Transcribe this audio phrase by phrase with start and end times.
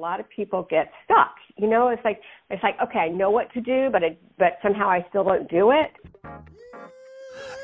[0.00, 1.34] lot of people get stuck.
[1.56, 4.58] You know, it's like it's like okay, I know what to do, but it, but
[4.62, 5.90] somehow I still don't do it.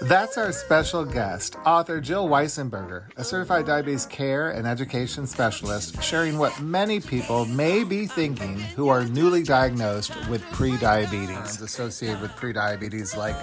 [0.02, 6.36] That's our special guest, author Jill Weisenberger, a certified diabetes care and education specialist, sharing
[6.36, 13.16] what many people may be thinking who are newly diagnosed with prediabetes, associated with prediabetes
[13.16, 13.36] like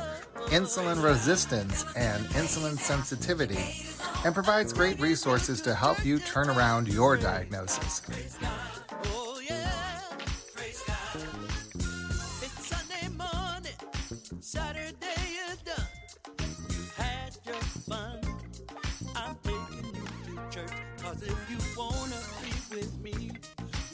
[0.52, 3.88] insulin resistance and insulin sensitivity,
[4.24, 8.02] and provides great resources to help you turn around your diagnosis.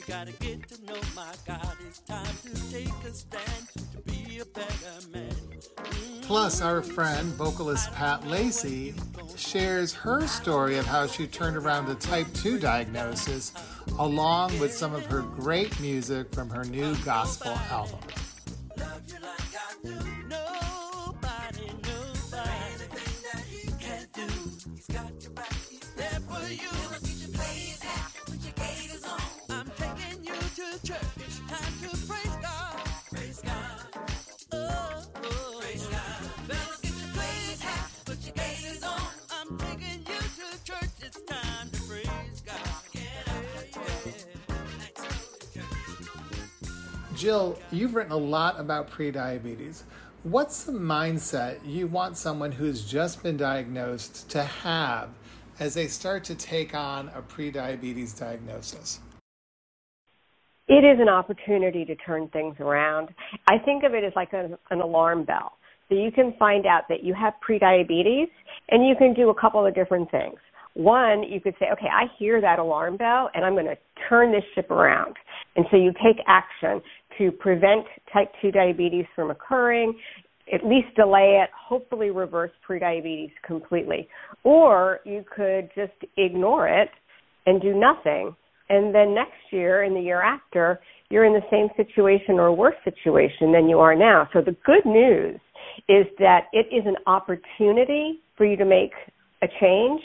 [0.09, 1.77] Gotta get to know my God.
[1.88, 5.30] It's time to take a stand to be a better man.
[5.30, 6.22] Mm-hmm.
[6.22, 8.95] Plus, our friend, vocalist Pat Lacy,
[9.36, 13.53] shares her story of how she turned around the type 2 diagnosis,
[14.00, 18.00] along with some of her great music from her new gospel album.
[47.20, 49.84] Jill, you've written a lot about prediabetes.
[50.23, 55.09] What's the mindset you want someone who's just been diagnosed to have
[55.59, 59.02] as they start to take on a prediabetes diagnosis?
[60.70, 63.09] It is an opportunity to turn things around.
[63.50, 65.52] I think of it as like a, an alarm bell.
[65.90, 68.30] So you can find out that you have prediabetes
[68.70, 70.38] and you can do a couple of different things.
[70.75, 74.31] One, you could say, okay, I hear that alarm bell and I'm going to turn
[74.31, 75.16] this ship around.
[75.56, 76.81] And so you take action
[77.20, 79.94] to prevent type 2 diabetes from occurring,
[80.52, 84.07] at least delay it, hopefully reverse prediabetes completely.
[84.44, 86.90] Or you could just ignore it
[87.46, 88.35] and do nothing.
[88.69, 92.75] And then next year and the year after, you're in the same situation or worse
[92.84, 94.28] situation than you are now.
[94.34, 95.40] So the good news
[95.88, 98.91] is that it is an opportunity for you to make
[99.41, 100.01] a change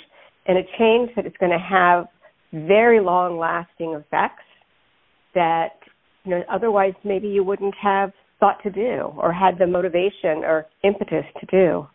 [0.47, 2.07] and a change that is going to have
[2.53, 4.45] very long lasting effects
[5.35, 5.79] that
[6.25, 10.67] you know otherwise maybe you wouldn't have thought to do or had the motivation or
[10.83, 11.87] impetus to do.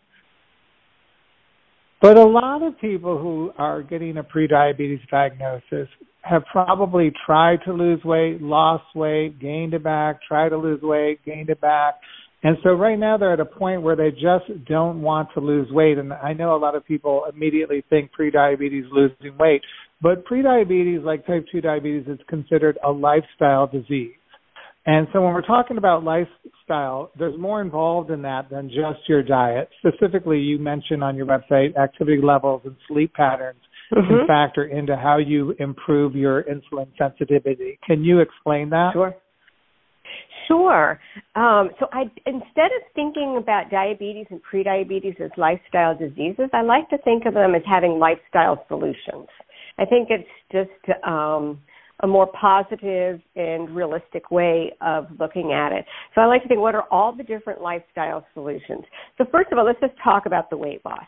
[2.00, 5.88] But a lot of people who are getting a prediabetes diagnosis
[6.22, 11.24] have probably tried to lose weight, lost weight, gained it back, tried to lose weight,
[11.24, 11.94] gained it back.
[12.42, 15.70] And so right now they're at a point where they just don't want to lose
[15.70, 15.98] weight.
[15.98, 19.60] And I know a lot of people immediately think prediabetes losing weight,
[20.00, 24.14] but prediabetes, like type 2 diabetes, is considered a lifestyle disease.
[24.86, 29.22] And so when we're talking about lifestyle, there's more involved in that than just your
[29.22, 29.68] diet.
[29.78, 33.60] Specifically, you mentioned on your website activity levels and sleep patterns
[33.92, 34.08] mm-hmm.
[34.08, 37.78] can factor into how you improve your insulin sensitivity.
[37.86, 38.90] Can you explain that?
[38.94, 39.14] Sure.
[40.48, 40.98] Sure.
[41.36, 46.88] Um, so I instead of thinking about diabetes and prediabetes as lifestyle diseases, I like
[46.90, 49.28] to think of them as having lifestyle solutions.
[49.78, 51.60] I think it's just um,
[52.02, 55.84] a more positive and realistic way of looking at it.
[56.14, 58.84] So I like to think what are all the different lifestyle solutions?
[59.18, 61.04] So first of all, let's just talk about the weight loss.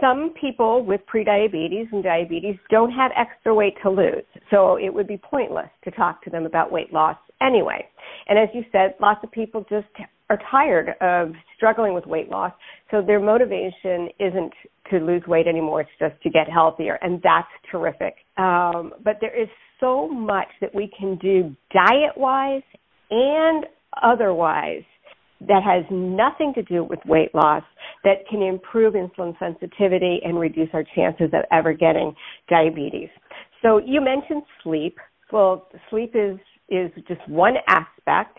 [0.00, 5.06] Some people with prediabetes and diabetes don't have extra weight to lose, so it would
[5.06, 7.86] be pointless to talk to them about weight loss anyway.
[8.28, 9.86] And as you said, lots of people just
[10.28, 12.52] are tired of struggling with weight loss,
[12.90, 14.52] so their motivation isn't
[14.90, 18.14] to lose weight anymore, it's just to get healthier, and that's terrific.
[18.36, 19.48] Um, but there is
[19.80, 22.62] so much that we can do diet wise
[23.10, 23.66] and
[24.02, 24.82] otherwise
[25.40, 27.62] that has nothing to do with weight loss
[28.04, 32.14] that can improve insulin sensitivity and reduce our chances of ever getting
[32.48, 33.10] diabetes.
[33.62, 34.96] So you mentioned sleep.
[35.30, 36.38] Well, sleep is
[36.68, 38.38] is just one aspect.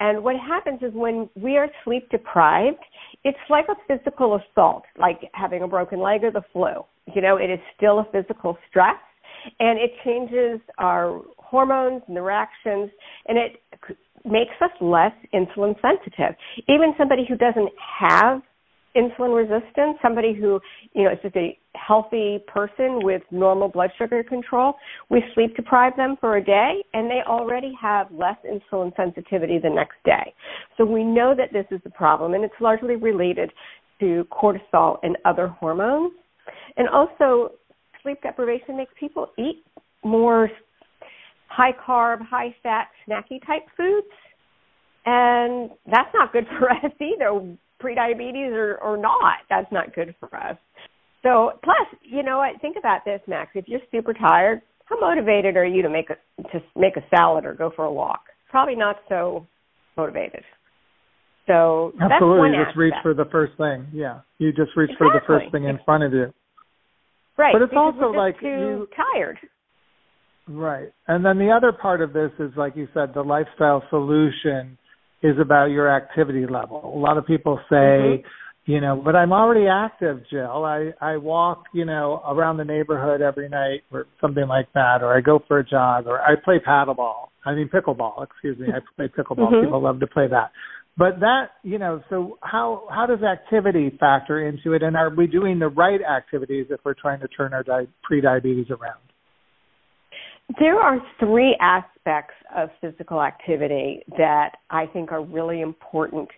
[0.00, 2.78] And what happens is when we are sleep deprived,
[3.24, 6.84] it's like a physical assault, like having a broken leg or the flu.
[7.14, 8.96] You know, it is still a physical stress
[9.58, 12.90] and it changes our hormones and the reactions
[13.26, 13.60] and it
[14.24, 16.36] makes us less insulin sensitive.
[16.68, 17.70] Even somebody who doesn't
[18.00, 18.42] have
[18.98, 20.60] insulin resistance, somebody who,
[20.92, 24.74] you know, is just a healthy person with normal blood sugar control,
[25.08, 29.70] we sleep deprive them for a day and they already have less insulin sensitivity the
[29.70, 30.34] next day.
[30.76, 33.50] So we know that this is a problem and it's largely related
[34.00, 36.12] to cortisol and other hormones.
[36.76, 37.52] And also
[38.02, 39.64] sleep deprivation makes people eat
[40.04, 40.50] more
[41.48, 44.06] high carb, high fat, snacky type foods.
[45.06, 49.38] And that's not good for us either, prediabetes or, or not.
[49.48, 50.56] That's not good for us.
[51.22, 52.60] So, plus, you know what?
[52.60, 53.50] Think about this, Max.
[53.54, 57.44] If you're super tired, how motivated are you to make a to make a salad
[57.44, 58.20] or go for a walk?
[58.50, 59.46] Probably not so
[59.96, 60.44] motivated.
[61.46, 63.88] So absolutely, you just reach for the first thing.
[63.92, 65.08] Yeah, you just reach exactly.
[65.08, 66.32] for the first thing in front of you.
[67.36, 69.38] Right, but it's also like too you tired.
[70.46, 74.78] Right, and then the other part of this is, like you said, the lifestyle solution
[75.22, 76.80] is about your activity level.
[76.94, 77.74] A lot of people say.
[77.74, 78.28] Mm-hmm.
[78.72, 80.64] you know but i'm already active jill.
[80.64, 85.16] I i walk you know around the neighborhood every night or something like that or
[85.16, 87.28] i go for a jog or i play paddleball.
[87.46, 88.68] I mean pickleball excuse me.
[88.68, 89.50] I play pickleball.
[89.52, 89.64] Mhm.
[89.64, 90.50] people love to play that.
[90.98, 94.82] But that you know so how how does activity factor into it?
[94.82, 98.66] And are we doing the right activities if we're trying to turn our di- pre-diabetes
[98.70, 99.00] around?
[100.58, 101.97] There are three aspects
[102.56, 106.28] of physical activity that I think are really important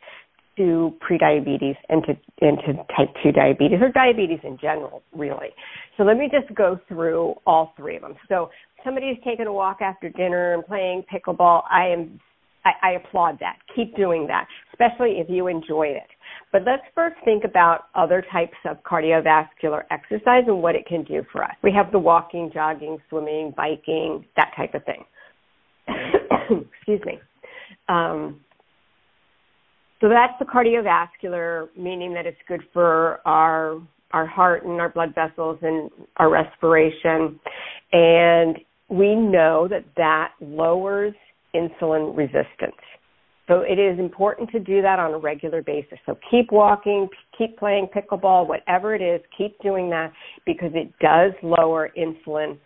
[0.57, 5.49] to prediabetes and to, and to type 2 diabetes or diabetes in general, really.
[5.97, 8.15] So let me just go through all three of them.
[8.29, 8.51] So
[8.85, 11.63] somebody's taking a walk after dinner and playing pickleball.
[11.71, 12.21] I am
[12.65, 13.57] I, I applaud that.
[13.75, 16.09] Keep doing that, especially if you enjoy it.
[16.53, 21.25] But let's first think about other types of cardiovascular exercise and what it can do
[21.33, 21.53] for us.
[21.63, 25.05] We have the walking, jogging, swimming, biking, that type of thing.
[26.77, 27.19] Excuse me.
[27.89, 28.41] Um,
[30.01, 33.81] so that's the cardiovascular, meaning that it's good for our
[34.13, 37.39] our heart and our blood vessels and our respiration.
[37.93, 38.59] And
[38.89, 41.15] we know that that lowers
[41.55, 42.75] insulin resistance.
[43.47, 45.99] So it is important to do that on a regular basis.
[46.07, 50.13] So keep walking, keep playing pickleball, whatever it is, keep doing that
[50.47, 52.59] because it does lower insulin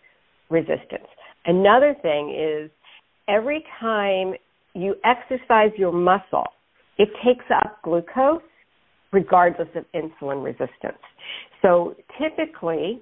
[0.51, 1.07] resistance.
[1.47, 2.71] Another thing is
[3.29, 4.35] every time
[4.75, 6.47] you exercise your muscle,
[6.99, 8.43] it takes up glucose
[9.12, 11.00] regardless of insulin resistance.
[11.62, 13.00] So typically,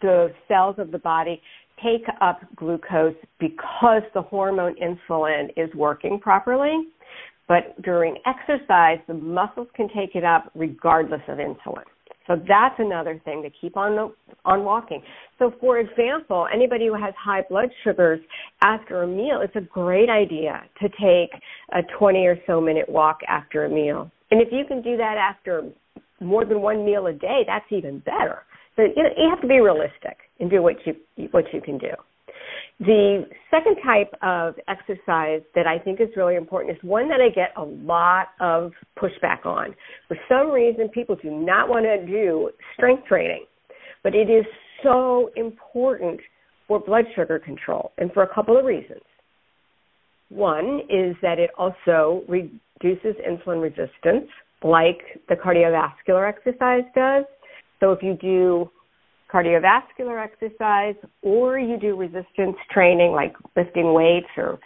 [0.00, 1.40] the cells of the body
[1.82, 6.88] take up glucose because the hormone insulin is working properly.
[7.48, 11.84] But during exercise, the muscles can take it up regardless of insulin.
[12.26, 14.12] So that's another thing to keep on
[14.44, 15.02] on walking.
[15.38, 18.20] So for example, anybody who has high blood sugars
[18.62, 21.40] after a meal, it's a great idea to take
[21.72, 24.10] a 20 or so minute walk after a meal.
[24.30, 25.68] And if you can do that after
[26.20, 28.42] more than one meal a day, that's even better.
[28.76, 30.94] So you know you have to be realistic and do what you
[31.30, 31.92] what you can do.
[32.84, 37.28] The second type of exercise that I think is really important is one that I
[37.28, 39.72] get a lot of pushback on.
[40.08, 43.44] For some reason, people do not want to do strength training,
[44.02, 44.44] but it is
[44.82, 46.18] so important
[46.66, 49.02] for blood sugar control, and for a couple of reasons.
[50.30, 54.28] One is that it also reduces insulin resistance,
[54.64, 54.98] like
[55.28, 57.26] the cardiovascular exercise does.
[57.78, 58.70] So if you do
[59.32, 64.58] cardiovascular exercise or you do resistance training like lifting weights or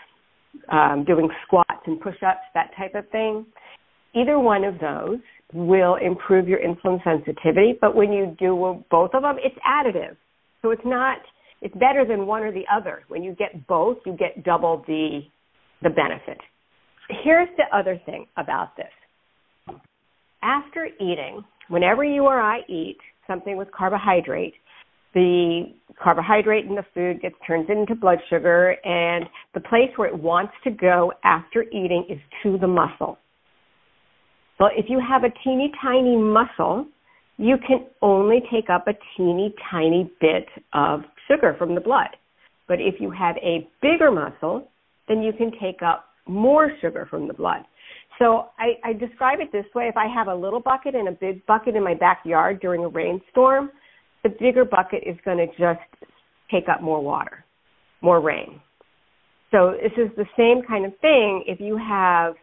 [0.71, 3.47] um, doing squats and push-ups, that type of thing,
[4.15, 5.19] either one of those
[5.53, 7.75] will improve your insulin sensitivity.
[7.81, 10.17] But when you do both of them, it's additive.
[10.63, 11.19] So it's not,
[11.63, 13.05] it's better than one or the other.
[13.09, 15.21] When you get both, you get double the,
[15.83, 16.39] the benefit.
[17.23, 19.77] Here's the other thing about this.
[20.43, 24.55] After eating, whenever you or I eat something with carbohydrate,
[25.15, 30.19] the carbohydrate in the food gets turned into blood sugar, and the place where it
[30.19, 33.19] wants to go after eating is to the muscle.
[34.61, 36.87] Well, if you have a teeny tiny muscle,
[37.39, 42.09] you can only take up a teeny tiny bit of sugar from the blood.
[42.69, 44.69] But if you have a bigger muscle,
[45.09, 47.65] then you can take up more sugar from the blood.
[48.19, 51.13] So I, I describe it this way if I have a little bucket and a
[51.13, 53.71] big bucket in my backyard during a rainstorm,
[54.23, 55.81] the bigger bucket is going to just
[56.51, 57.45] take up more water,
[58.01, 58.61] more rain.
[59.51, 62.35] So this is the same kind of thing if you have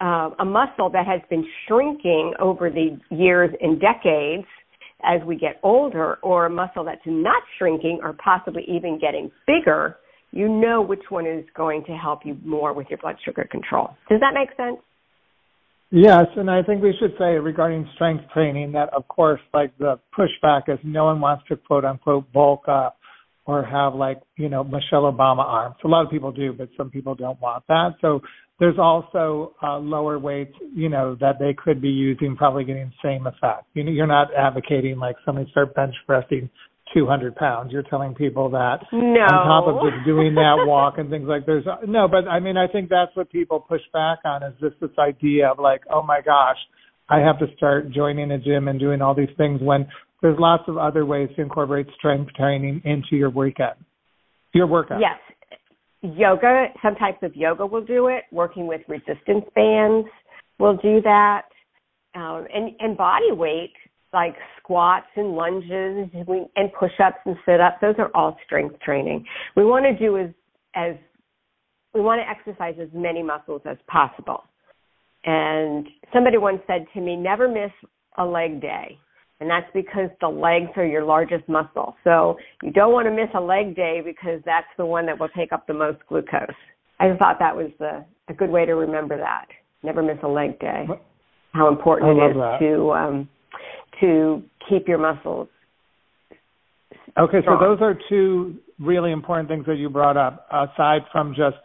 [0.00, 4.46] uh, a muscle that has been shrinking over the years and decades
[5.04, 9.96] as we get older, or a muscle that's not shrinking or possibly even getting bigger,
[10.32, 13.90] you know which one is going to help you more with your blood sugar control.
[14.08, 14.78] Does that make sense?
[15.90, 19.98] Yes, and I think we should say regarding strength training that, of course, like the
[20.16, 22.98] pushback is no one wants to quote unquote bulk up
[23.46, 25.76] or have like, you know, Michelle Obama arms.
[25.82, 27.94] A lot of people do, but some people don't want that.
[28.02, 28.20] So
[28.60, 33.08] there's also uh, lower weights, you know, that they could be using, probably getting the
[33.08, 33.64] same effect.
[33.72, 36.50] You know, you're not advocating like somebody start bench pressing
[36.94, 37.72] 200 pounds.
[37.72, 39.20] You're telling people that no.
[39.20, 42.56] on top of just doing that walk and things like there's no, but I mean
[42.56, 46.02] I think that's what people push back on is just this idea of like, oh
[46.02, 46.56] my gosh,
[47.08, 49.86] I have to start joining a gym and doing all these things when
[50.20, 53.76] there's lots of other ways to incorporate strength training into your weekend,
[54.52, 55.00] your workout.
[55.00, 55.18] Yes,
[56.02, 56.66] yoga.
[56.82, 58.24] Some types of yoga will do it.
[58.32, 60.08] Working with resistance bands
[60.58, 61.42] will do that,
[62.14, 63.72] um, and and body weight
[64.12, 67.76] like squats and lunges and push-ups and sit-ups.
[67.80, 69.24] Those are all strength training.
[69.56, 70.30] We want to do as
[70.74, 70.96] as
[71.94, 74.44] we want to exercise as many muscles as possible.
[75.24, 77.72] And somebody once said to me, never miss
[78.18, 78.98] a leg day.
[79.40, 81.94] And that's because the legs are your largest muscle.
[82.04, 85.28] So you don't want to miss a leg day because that's the one that will
[85.36, 86.54] take up the most glucose.
[87.00, 89.46] I thought that was the, a good way to remember that.
[89.82, 90.86] Never miss a leg day.
[91.52, 92.58] How important it is that.
[92.60, 93.28] to um,
[94.00, 95.48] to keep your muscles.
[97.18, 97.58] Okay, strong.
[97.60, 100.46] so those are two really important things that you brought up.
[100.50, 101.56] Aside from just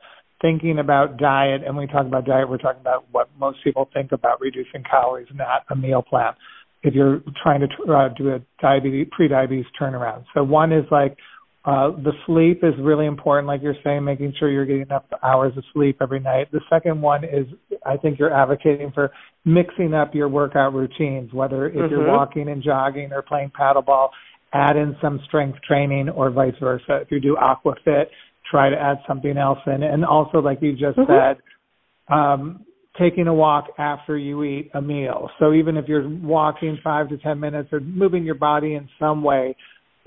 [0.42, 3.90] thinking about diet, and when we talk about diet, we're talking about what most people
[3.94, 6.34] think about reducing calories, not a meal plan.
[6.82, 11.18] If you're trying to uh, do a diabetes pre-diabetes turnaround, so one is like
[11.66, 15.54] uh, the sleep is really important, like you're saying, making sure you're getting enough hours
[15.56, 16.52] of sleep every night.
[16.52, 17.48] The second one is,
[17.86, 19.12] I think you're advocating for
[19.46, 21.90] mixing up your workout routines, whether if mm-hmm.
[21.90, 24.10] you're walking and jogging or playing paddleball,
[24.54, 27.00] add in some strength training or vice versa.
[27.02, 28.06] If you do aquafit,
[28.52, 29.84] try to add something else in.
[29.84, 31.12] And also, like you just mm-hmm.
[31.12, 32.66] said, um,
[33.00, 35.30] taking a walk after you eat a meal.
[35.40, 39.24] So even if you're walking five to 10 minutes or moving your body in some
[39.24, 39.56] way,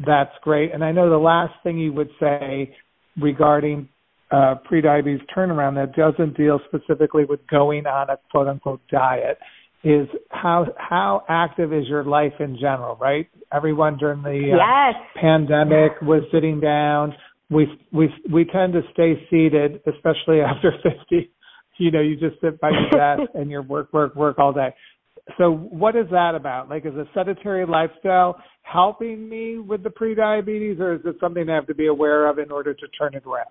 [0.05, 0.73] that's great.
[0.75, 2.77] And I know the last thing you would say
[3.21, 3.89] regarding
[4.31, 9.39] uh, prediabetes turnaround that doesn't deal specifically with going on a quote unquote diet
[9.85, 13.29] is how how active is your life in general, right?
[13.53, 14.95] Everyone during the uh, yes.
[15.15, 17.15] pandemic was sitting down.
[17.51, 21.31] We we we tend to stay seated, especially after fifty.
[21.79, 24.75] You know, you just sit by your desk and you work work work all day
[25.39, 26.69] so what is that about?
[26.69, 31.55] Like, is a sedentary lifestyle helping me with the prediabetes, or is it something I
[31.55, 33.51] have to be aware of in order to turn it around?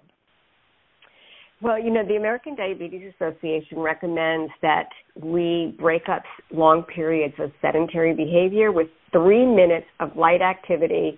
[1.62, 4.90] Well, you know, the American Diabetes Association recommends that
[5.22, 11.18] we break up long periods of sedentary behavior with three minutes of light activity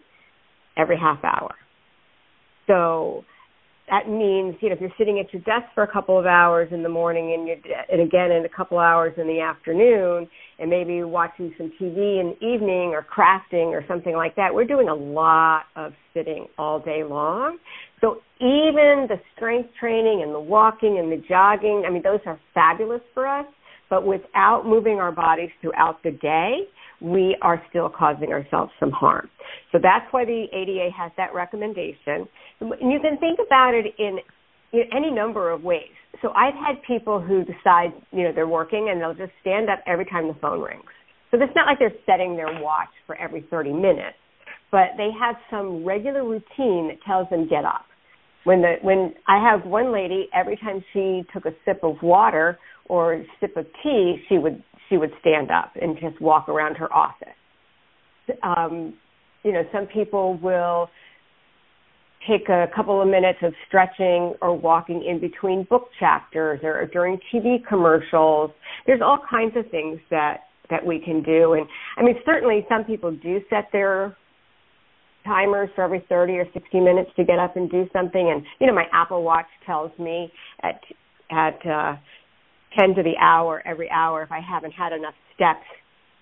[0.77, 1.53] every half hour.
[2.67, 3.23] So
[3.89, 6.67] that means you know if you're sitting at your desk for a couple of hours
[6.71, 7.57] in the morning and you're
[7.91, 10.27] and again in a couple hours in the afternoon
[10.59, 14.65] and maybe watching some TV in the evening or crafting or something like that we're
[14.65, 17.57] doing a lot of sitting all day long.
[18.01, 22.39] So even the strength training and the walking and the jogging I mean those are
[22.53, 23.45] fabulous for us
[23.89, 26.67] but without moving our bodies throughout the day
[27.01, 29.29] we are still causing ourselves some harm.
[29.71, 32.27] So that's why the ADA has that recommendation.
[32.59, 34.17] And you can think about it in,
[34.73, 35.93] in any number of ways.
[36.21, 39.79] So I've had people who decide, you know, they're working and they'll just stand up
[39.85, 40.89] every time the phone rings.
[41.29, 44.17] So it's not like they're setting their watch for every 30 minutes,
[44.71, 47.85] but they have some regular routine that tells them get up.
[48.47, 52.57] When the when I have one lady, every time she took a sip of water
[52.85, 56.75] or a sip of tea, she would she would stand up and just walk around
[56.75, 57.27] her office.
[58.43, 58.93] Um,
[59.43, 60.89] you know, some people will
[62.25, 67.19] take a couple of minutes of stretching or walking in between book chapters or during
[67.33, 68.51] TV commercials.
[68.85, 71.65] There's all kinds of things that that we can do and
[71.97, 74.15] I mean certainly some people do set their
[75.27, 78.67] timers for every 30 or 60 minutes to get up and do something and you
[78.67, 80.31] know my Apple Watch tells me
[80.63, 80.81] at
[81.29, 81.95] at uh
[82.79, 85.65] 10 to the hour every hour if I haven't had enough steps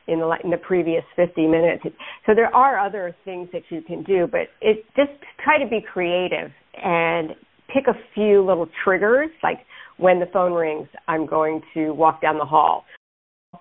[0.08, 1.84] in the, in the previous 50 minutes.
[2.26, 5.12] So there are other things that you can do, but it just
[5.44, 7.32] try to be creative and
[7.74, 9.60] pick a few little triggers, like
[9.98, 12.86] when the phone rings, I'm going to walk down the hall.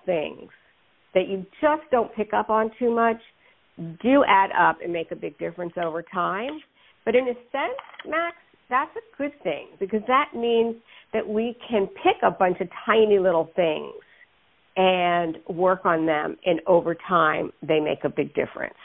[0.05, 0.49] Things
[1.13, 3.17] that you just don't pick up on too much
[3.77, 6.61] do add up and make a big difference over time.
[7.03, 8.35] But in a sense, Max,
[8.69, 10.75] that's a good thing because that means
[11.13, 13.93] that we can pick a bunch of tiny little things
[14.77, 18.75] and work on them, and over time, they make a big difference.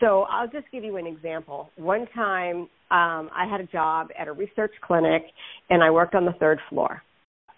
[0.00, 1.70] So I'll just give you an example.
[1.76, 5.22] One time, um, I had a job at a research clinic,
[5.70, 7.02] and I worked on the third floor,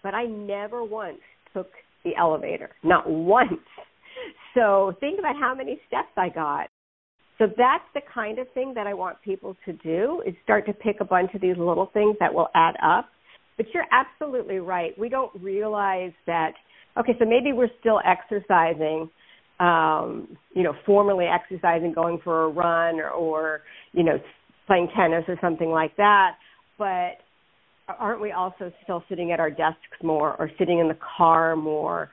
[0.03, 1.17] but I never once
[1.53, 1.69] took
[2.03, 3.59] the elevator, not once.
[4.57, 6.67] So think about how many steps I got.
[7.37, 10.73] So that's the kind of thing that I want people to do is start to
[10.73, 13.09] pick a bunch of these little things that will add up
[13.57, 14.97] but you're absolutely right.
[14.97, 16.51] We don't realize that,
[16.97, 19.09] okay, so maybe we're still exercising,
[19.59, 23.61] um, you know, formally exercising, going for a run, or, or
[23.93, 24.19] you know,
[24.67, 26.35] playing tennis or something like that.
[26.77, 27.17] But
[27.87, 32.09] aren't we also still sitting at our desks more, or sitting in the car more?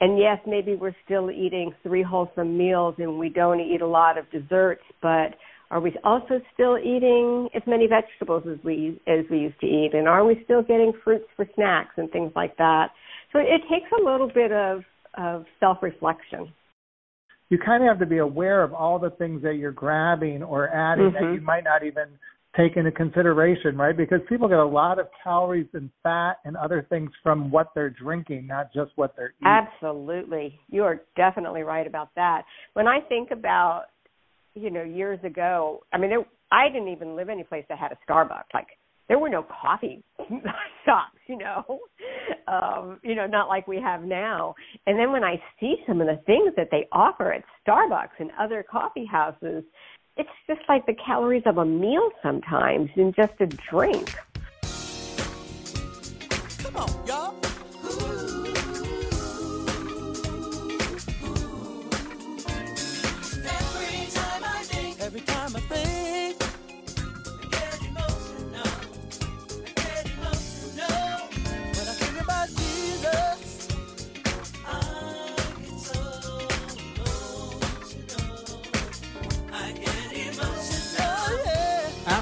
[0.00, 4.18] And yes, maybe we're still eating three wholesome meals, and we don't eat a lot
[4.18, 5.34] of desserts, but
[5.70, 9.90] are we also still eating as many vegetables as we as we used to eat?
[9.94, 12.88] And are we still getting fruits for snacks and things like that?
[13.32, 14.82] So it takes a little bit of
[15.14, 16.52] of self reflection.
[17.50, 20.68] You kind of have to be aware of all the things that you're grabbing or
[20.68, 21.24] adding mm-hmm.
[21.24, 22.06] that you might not even
[22.56, 23.96] take into consideration, right?
[23.96, 27.90] Because people get a lot of calories and fat and other things from what they're
[27.90, 29.46] drinking, not just what they're eating.
[29.46, 30.58] Absolutely.
[30.68, 32.42] You are definitely right about that.
[32.72, 33.84] When I think about
[34.54, 37.92] you know, years ago, I mean, there, I didn't even live any place that had
[37.92, 38.52] a Starbucks.
[38.52, 38.66] Like,
[39.08, 40.02] there were no coffee
[40.84, 41.80] shops, you know,
[42.46, 44.54] um, you know, not like we have now.
[44.86, 48.30] And then when I see some of the things that they offer at Starbucks and
[48.40, 49.64] other coffee houses,
[50.20, 54.14] it's just like the calories of a meal sometimes in just a drink.
[56.62, 57.49] Come on, y'all.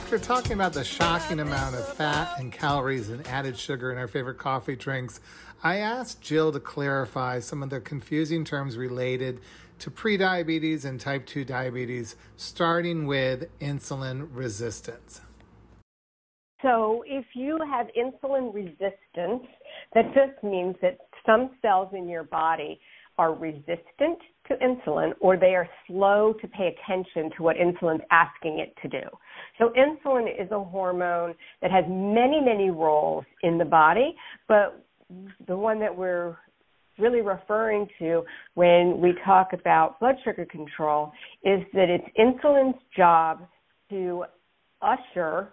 [0.09, 4.09] After talking about the shocking amount of fat and calories and added sugar in our
[4.09, 5.21] favorite coffee drinks,
[5.63, 9.41] I asked Jill to clarify some of the confusing terms related
[9.81, 15.21] to prediabetes and type 2 diabetes, starting with insulin resistance.
[16.63, 19.47] So, if you have insulin resistance,
[19.93, 20.97] that just means that
[21.27, 22.81] some cells in your body
[23.19, 28.61] are resistant to insulin or they are slow to pay attention to what insulin's asking
[28.61, 29.07] it to do.
[29.59, 34.15] So insulin is a hormone that has many, many roles in the body,
[34.47, 34.85] but
[35.47, 36.37] the one that we're
[36.99, 38.23] really referring to
[38.55, 41.13] when we talk about blood sugar control
[41.45, 43.41] is that it's insulin's job
[43.91, 44.25] to
[44.83, 45.49] usher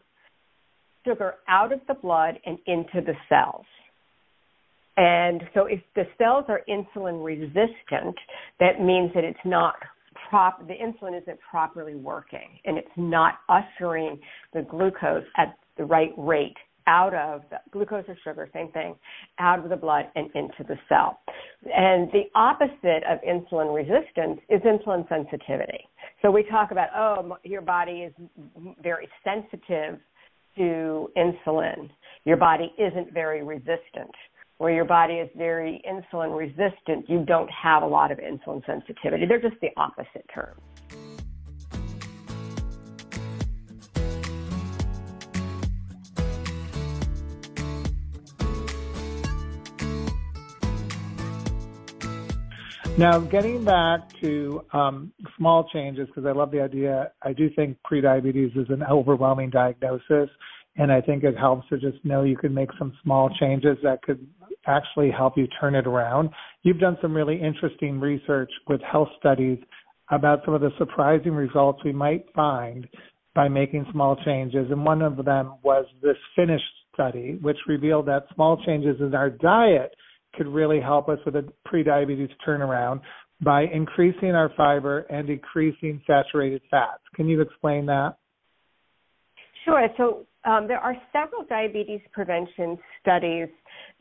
[1.06, 3.66] sugar out of the blood and into the cells.
[4.98, 8.16] And so if the cells are insulin resistant,
[8.60, 9.76] that means that it's not
[10.30, 14.20] prop the insulin isn't properly working and it's not ushering
[14.54, 16.56] the glucose at the right rate
[16.88, 18.96] out of the glucose or sugar, same thing,
[19.40, 21.20] out of the blood and into the cell.
[21.64, 25.90] And the opposite of insulin resistance is insulin sensitivity.
[26.22, 28.14] So we talk about, oh, your body is
[28.84, 30.00] very sensitive
[30.58, 31.90] to insulin.
[32.24, 34.12] Your body isn't very resistant
[34.58, 39.26] where your body is very insulin resistant, you don't have a lot of insulin sensitivity.
[39.26, 40.62] They're just the opposite terms.
[52.98, 57.78] Now, getting back to um, small changes, because I love the idea, I do think
[57.86, 60.30] prediabetes is an overwhelming diagnosis.
[60.78, 64.02] And I think it helps to just know you can make some small changes that
[64.02, 64.26] could
[64.68, 66.30] actually help you turn it around.
[66.64, 69.60] You've done some really interesting research with health studies
[70.12, 72.88] about some of the surprising results we might find
[73.34, 74.68] by making small changes.
[74.70, 76.62] And one of them was this Finnish
[76.94, 79.94] study, which revealed that small changes in our diet
[80.36, 83.02] could really help us with a prediabetes turnaround
[83.42, 87.02] by increasing our fiber and decreasing saturated fats.
[87.16, 88.16] Can you explain that?
[89.66, 89.88] Sure.
[89.98, 93.48] So um, there are several diabetes prevention studies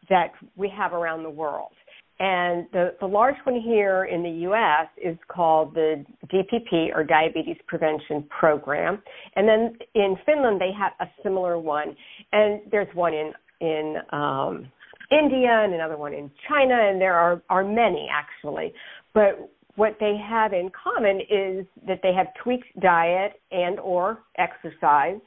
[0.08, 1.72] that we have around the world.
[2.20, 4.86] And the, the large one here in the U.S.
[5.02, 9.02] is called the DPP or Diabetes Prevention Program.
[9.34, 11.96] And then in Finland, they have a similar one.
[12.32, 14.68] And there's one in, in um,
[15.10, 18.72] India and another one in China, and there are, are many actually.
[19.12, 25.20] But what they have in common is that they have tweaked diet and or exercise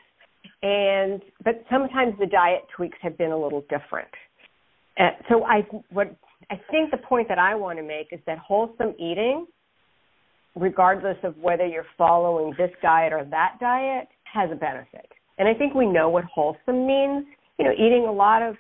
[0.64, 4.10] and but sometimes the diet tweaks have been a little different.
[5.00, 6.16] Uh, so I what
[6.50, 9.46] I think the point that I want to make is that wholesome eating,
[10.56, 15.08] regardless of whether you're following this diet or that diet, has a benefit.
[15.38, 17.26] And I think we know what wholesome means.
[17.60, 18.56] You know, eating a lot of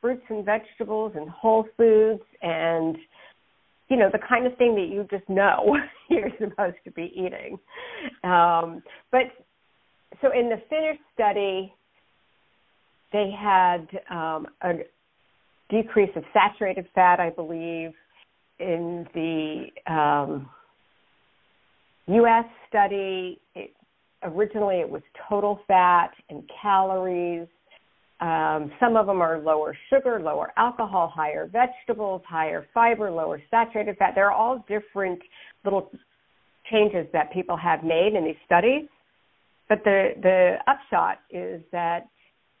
[0.00, 2.96] fruits and vegetables and whole foods and
[3.88, 5.76] you know the kind of thing that you just know
[6.08, 7.58] you're supposed to be eating
[8.24, 9.22] um, but
[10.20, 11.72] so in the Finnish study,
[13.12, 14.72] they had um, a
[15.68, 17.92] decrease of saturated fat, I believe,
[18.58, 20.48] in the um,
[22.06, 22.44] U.S.
[22.68, 23.72] study, it,
[24.22, 27.46] originally it was total fat and calories.
[28.20, 33.96] Um, some of them are lower sugar, lower alcohol, higher vegetables, higher fiber, lower saturated
[33.96, 34.12] fat.
[34.14, 35.20] They're all different
[35.64, 35.90] little
[36.70, 38.86] changes that people have made in these studies.
[39.70, 42.08] But the the upshot is that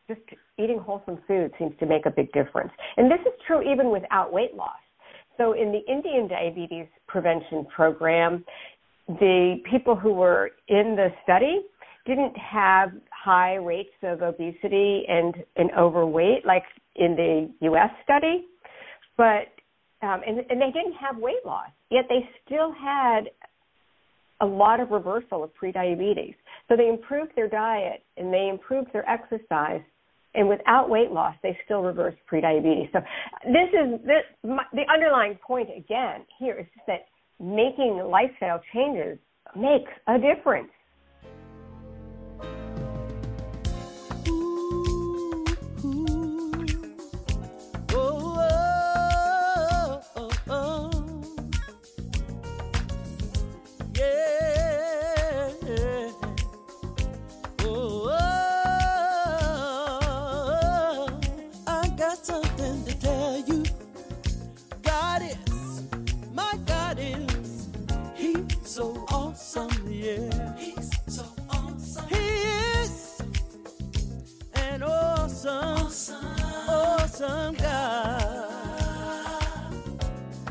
[0.08, 0.20] just
[0.58, 2.70] eating wholesome food seems to make a big difference.
[2.96, 4.80] And this is true even without weight loss.
[5.36, 8.44] So in the Indian diabetes prevention program,
[9.08, 11.62] the people who were in the study
[12.06, 16.64] didn't have high rates of obesity and, and overweight like
[16.96, 18.46] in the US study,
[19.16, 19.48] but
[20.02, 23.24] um, and, and they didn't have weight loss, yet they still had
[24.40, 26.34] a lot of reversal of prediabetes.
[26.68, 29.82] So they improved their diet and they improved their exercise,
[30.34, 32.92] and without weight loss, they still reversed prediabetes.
[32.92, 33.00] So
[33.44, 37.06] this is this, my, the underlying point again here is that
[37.40, 39.18] making lifestyle changes
[39.56, 40.70] makes a difference.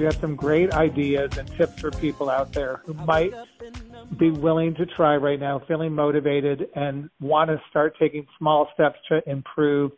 [0.09, 3.31] Have some great ideas and tips for people out there who might
[4.17, 8.97] be willing to try right now, feeling motivated, and want to start taking small steps
[9.09, 9.91] to improve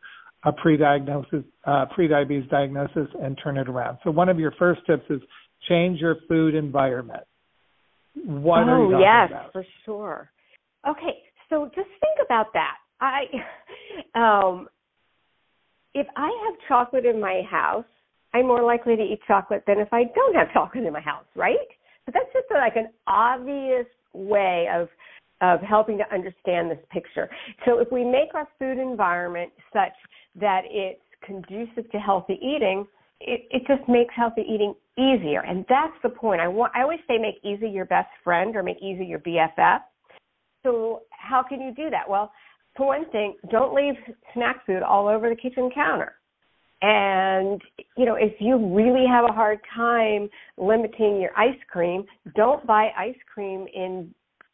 [0.43, 3.99] a pre-diagnosis, uh, pre-diabetes diagnosis, and turn it around.
[4.03, 5.21] So one of your first tips is
[5.69, 7.23] change your food environment.
[8.25, 9.53] What oh, are you yes, about?
[9.53, 10.29] for sure.
[10.85, 11.19] Okay,
[11.49, 12.75] so just think about that.
[12.99, 13.23] I,
[14.15, 14.67] um,
[15.93, 17.85] if I have chocolate in my house,
[18.33, 21.25] I'm more likely to eat chocolate than if I don't have chocolate in my house,
[21.35, 21.57] right?
[22.05, 24.87] But that's just like an obvious way of
[25.41, 27.27] of helping to understand this picture.
[27.65, 29.93] So if we make our food environment such
[30.39, 32.85] that it's conducive to healthy eating,
[33.19, 35.41] it, it just makes healthy eating easier.
[35.41, 36.41] And that's the point.
[36.41, 39.79] I want I always say make easy your best friend or make easy your BFF.
[40.63, 42.07] So how can you do that?
[42.07, 42.31] Well,
[42.77, 43.95] for one thing, don't leave
[44.33, 46.13] snack food all over the kitchen counter.
[46.81, 47.61] And,
[47.95, 52.89] you know, if you really have a hard time limiting your ice cream, don't buy
[52.97, 54.13] ice cream in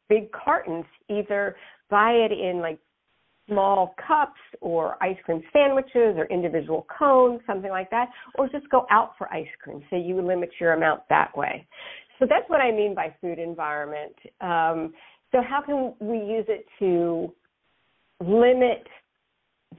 [0.09, 0.85] big cartons.
[1.09, 1.55] Either
[1.89, 2.79] buy it in like
[3.47, 8.85] small cups or ice cream sandwiches or individual cones, something like that, or just go
[8.91, 11.65] out for ice cream so you limit your amount that way.
[12.19, 14.15] So that's what I mean by food environment.
[14.41, 14.93] Um,
[15.31, 17.33] so how can we use it to
[18.19, 18.85] limit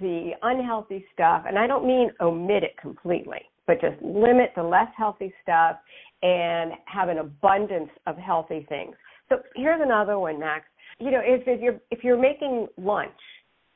[0.00, 4.88] the unhealthy stuff, and I don't mean omit it completely, but just limit the less
[4.96, 5.76] healthy stuff
[6.22, 8.94] and have an abundance of healthy things.
[9.28, 10.64] So here's another one, Max.
[10.98, 13.10] You know, if, if you're if you're making lunch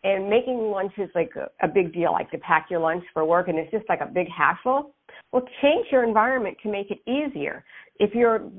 [0.05, 3.25] and making lunch is like a, a big deal, like to pack your lunch for
[3.25, 4.95] work, and it's just like a big hassle.
[5.33, 7.65] Well, change your environment to make it easier.
[7.99, 8.51] If you're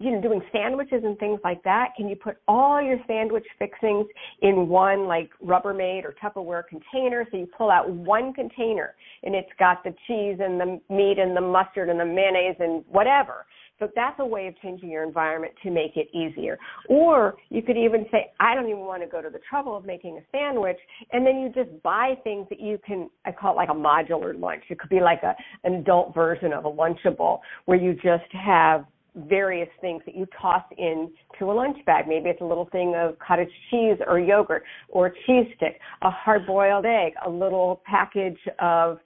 [0.00, 4.06] you know, doing sandwiches and things like that, can you put all your sandwich fixings
[4.40, 7.26] in one like Rubbermaid or Tupperware container?
[7.30, 11.36] So you pull out one container and it's got the cheese and the meat and
[11.36, 13.44] the mustard and the mayonnaise and whatever.
[13.78, 16.58] So that's a way of changing your environment to make it easier.
[16.88, 19.84] Or you could even say, I don't even want to go to the trouble of
[19.84, 20.78] making a sandwich.
[21.12, 24.38] And then you just buy things that you can, I call it like a modular
[24.38, 24.64] lunch.
[24.70, 25.34] It could be like a,
[25.64, 30.64] an adult version of a Lunchable where you just have various things that you toss
[30.76, 32.06] in to a lunch bag.
[32.08, 36.10] Maybe it's a little thing of cottage cheese or yogurt or a cheese stick, a
[36.10, 38.98] hard boiled egg, a little package of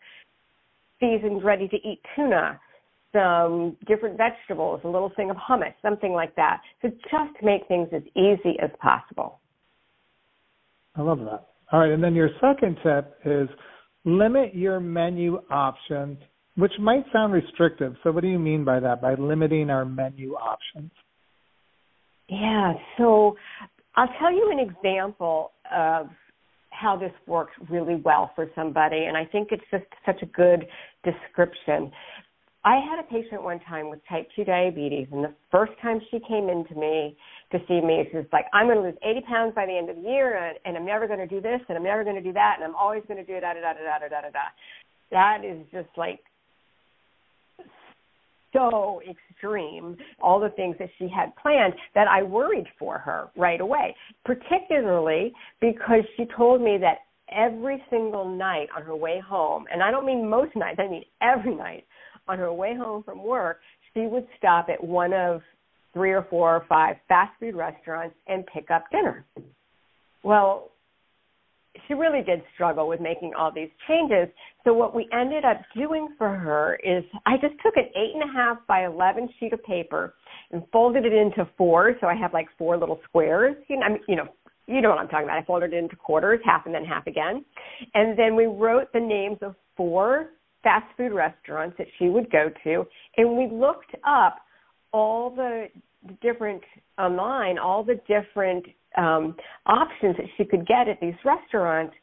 [1.01, 2.61] seasoned ready to eat tuna,
[3.12, 6.61] some different vegetables, a little thing of hummus, something like that.
[6.83, 9.40] So just make things as easy as possible.
[10.97, 11.47] I love that.
[11.73, 13.49] All right, and then your second tip is
[14.05, 16.19] limit your menu options
[16.57, 17.95] which might sound restrictive.
[18.03, 19.01] So, what do you mean by that?
[19.01, 20.90] By limiting our menu options?
[22.29, 22.75] Yeah.
[22.99, 23.37] So,
[23.97, 26.09] I'll tell you an example of
[26.71, 30.67] how this works really well for somebody, and I think it's just such a good
[31.05, 31.93] description.
[32.64, 36.19] I had a patient one time with type 2 diabetes, and the first time she
[36.27, 37.17] came into me
[37.53, 39.90] to see me, she was like, I'm going to lose 80 pounds by the end
[39.90, 42.17] of the year, and, and I'm never going to do this, and I'm never going
[42.17, 44.21] to do that, and I'm always going to do da da da da da da
[44.23, 44.49] da da.
[45.11, 46.21] That is just like
[48.55, 53.61] so extreme, all the things that she had planned, that I worried for her right
[53.61, 56.99] away, particularly because she told me that
[57.31, 61.05] every single night on her way home, and I don't mean most nights, I mean
[61.21, 61.85] every night
[62.29, 63.61] on her way home from work,
[63.93, 65.43] she would stop at one of
[65.93, 69.25] three or four or five fast food restaurants and pick up dinner.
[70.23, 70.71] Well,
[71.87, 74.29] she really did struggle with making all these changes.
[74.65, 78.23] So what we ended up doing for her is I just took an eight and
[78.23, 80.15] a half by eleven sheet of paper
[80.51, 81.97] and folded it into four.
[82.01, 83.57] So I have like four little squares.
[83.69, 84.29] You know, I mean, you know,
[84.67, 85.39] you know what I'm talking about.
[85.39, 87.45] I folded it into quarters, half and then half again.
[87.95, 90.31] And then we wrote the names of four
[90.63, 92.87] fast food restaurants that she would go to,
[93.19, 94.37] and we looked up
[94.93, 95.67] all the
[96.23, 96.63] different
[96.97, 98.65] uh, online, all the different
[98.97, 101.95] um, options that she could get at these restaurants,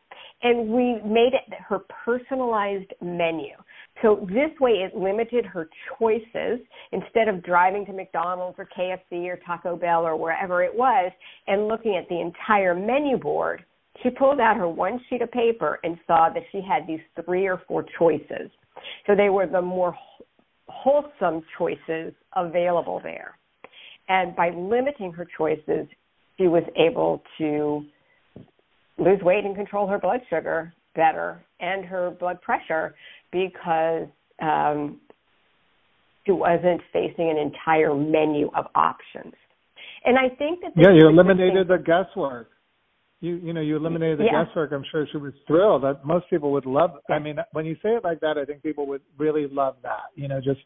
[0.44, 3.54] and we made it her personalized menu.
[4.02, 6.60] So this way, it limited her choices
[6.92, 11.12] instead of driving to McDonald's or KFC or Taco Bell or wherever it was
[11.48, 13.64] and looking at the entire menu board.
[14.02, 17.48] She pulled out her one sheet of paper and saw that she had these three
[17.48, 18.50] or four choices.
[19.06, 19.96] So they were the more
[20.68, 23.38] wholesome choices available there.
[24.10, 25.88] And by limiting her choices,
[26.38, 27.84] she was able to
[28.98, 32.94] lose weight and control her blood sugar better and her blood pressure
[33.32, 34.08] because
[34.42, 35.00] um,
[36.26, 39.34] she wasn't facing an entire menu of options.
[40.04, 42.50] And I think that yeah, you eliminated the guesswork.
[43.20, 44.46] You you know you eliminated the yeah.
[44.46, 44.72] guesswork.
[44.72, 45.84] I'm sure she was thrilled.
[45.84, 46.92] That most people would love.
[47.10, 50.10] I mean, when you say it like that, I think people would really love that.
[50.16, 50.60] You know, just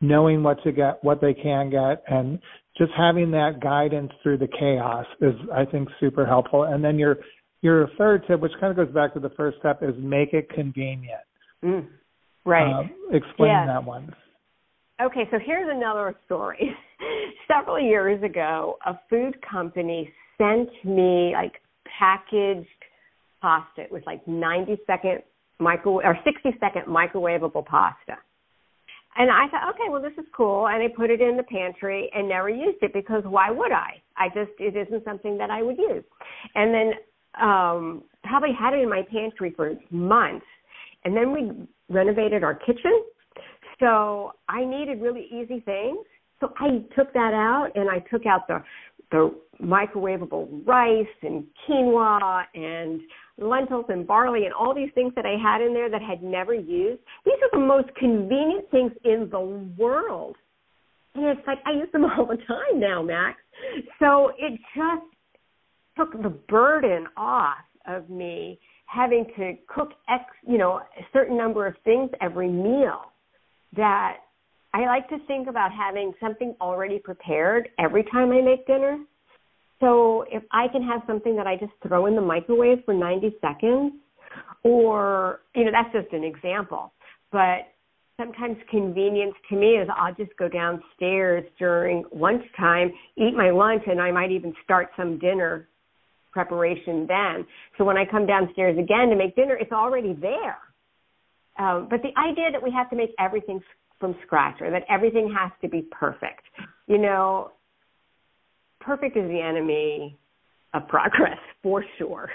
[0.00, 2.38] knowing what to get, what they can get, and
[2.78, 6.64] just having that guidance through the chaos is, I think, super helpful.
[6.64, 7.18] And then your
[7.62, 10.48] your third tip, which kind of goes back to the first step, is make it
[10.48, 11.20] convenient.
[11.62, 11.86] Mm,
[12.46, 12.72] right.
[12.72, 14.14] Um, explain that one.
[15.02, 16.74] Okay, so here's another story.
[17.48, 21.54] Several years ago, a food company sent me like
[21.98, 22.66] packaged
[23.40, 23.82] pasta.
[23.82, 25.22] It was like 90 second
[25.58, 28.16] micro or 60 second microwavable pasta.
[29.16, 30.68] And I thought, okay, well, this is cool.
[30.68, 34.00] And I put it in the pantry and never used it because why would I?
[34.16, 36.04] I just, it isn't something that I would use.
[36.54, 36.92] And then,
[37.40, 40.46] um, probably had it in my pantry for months.
[41.04, 43.02] And then we renovated our kitchen.
[43.78, 46.06] So I needed really easy things.
[46.40, 48.62] So I took that out and I took out the,
[49.10, 53.00] the microwavable rice and quinoa and
[53.40, 56.54] lentils and barley and all these things that I had in there that had never
[56.54, 57.00] used.
[57.24, 59.40] These are the most convenient things in the
[59.78, 60.36] world.
[61.14, 63.38] And it's like I use them all the time now, Max.
[63.98, 65.06] So it just
[65.96, 71.66] took the burden off of me having to cook X, you know, a certain number
[71.66, 73.12] of things every meal
[73.76, 74.18] that
[74.72, 78.98] I like to think about having something already prepared every time I make dinner
[79.80, 83.36] so if I can have something that I just throw in the microwave for 90
[83.40, 83.92] seconds,
[84.62, 86.92] or, you know, that's just an example,
[87.32, 87.72] but
[88.18, 94.00] sometimes convenience to me is I'll just go downstairs during lunchtime, eat my lunch, and
[94.00, 95.68] I might even start some dinner
[96.30, 97.46] preparation then.
[97.78, 100.58] So when I come downstairs again to make dinner, it's already there.
[101.58, 103.60] Um, but the idea that we have to make everything
[103.98, 106.42] from scratch or that everything has to be perfect,
[106.86, 107.50] you know,
[108.80, 110.18] perfect is the enemy
[110.74, 112.30] of progress for sure.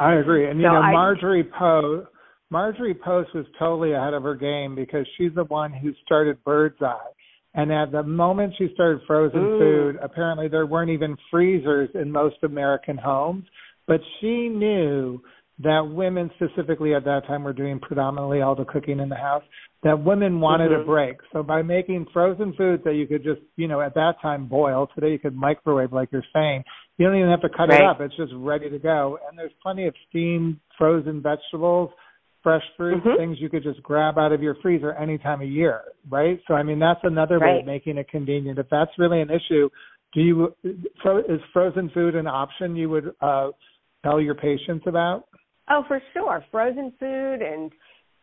[0.00, 2.08] I agree, and you so know I, Marjorie Post.
[2.50, 6.76] Marjorie Post was totally ahead of her game because she's the one who started Birds
[6.80, 7.10] Eye.
[7.54, 9.58] And at the moment she started frozen mm.
[9.58, 13.44] food, apparently there weren't even freezers in most American homes.
[13.86, 15.20] But she knew
[15.60, 19.44] that women specifically at that time were doing predominantly all the cooking in the house
[19.84, 20.82] that women wanted mm-hmm.
[20.82, 24.14] a break so by making frozen foods that you could just you know at that
[24.20, 26.64] time boil today you could microwave like you're saying
[26.98, 27.80] you don't even have to cut right.
[27.80, 31.90] it up it's just ready to go and there's plenty of steamed frozen vegetables
[32.42, 33.16] fresh fruit mm-hmm.
[33.16, 36.54] things you could just grab out of your freezer any time of year right so
[36.54, 37.54] i mean that's another right.
[37.54, 39.68] way of making it convenient if that's really an issue
[40.14, 43.48] do you is frozen food an option you would uh
[44.02, 45.24] tell your patients about
[45.70, 46.44] Oh, for sure.
[46.50, 47.72] Frozen food and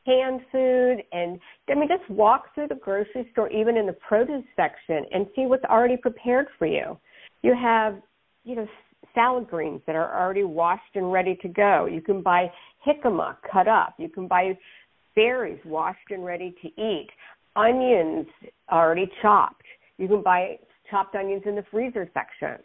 [0.06, 4.44] canned food and I mean just walk through the grocery store even in the produce
[4.56, 6.98] section and see what's already prepared for you.
[7.44, 8.02] You have,
[8.44, 8.68] you know,
[9.14, 11.86] salad greens that are already washed and ready to go.
[11.86, 12.52] You can buy
[12.86, 13.96] jicama cut up.
[13.98, 14.58] You can buy
[15.16, 17.10] berries washed and ready to eat.
[17.56, 18.28] Onions
[18.72, 19.66] already chopped.
[19.98, 20.58] You can buy
[20.90, 22.64] chopped onions in the freezer section.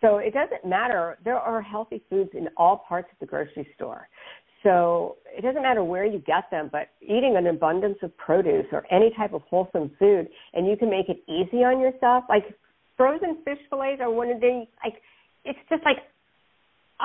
[0.00, 1.18] So it doesn't matter.
[1.24, 4.08] There are healthy foods in all parts of the grocery store.
[4.66, 8.84] So it doesn't matter where you get them, but eating an abundance of produce or
[8.92, 12.24] any type of wholesome food, and you can make it easy on yourself.
[12.28, 12.44] Like
[12.96, 14.94] frozen fish fillets are one of the like
[15.44, 15.98] it's just like